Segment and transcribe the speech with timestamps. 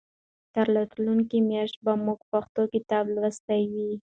[0.53, 3.91] تر راتلونکې میاشتې به موږ پښتو کتاب لوستی وي.